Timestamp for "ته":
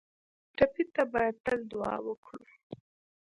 0.93-1.03